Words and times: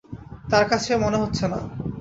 তাঁর 0.49 0.65
কাছে 0.71 0.91
মনে 1.03 1.17
হচ্ছে 1.17 1.45
না। 1.47 1.59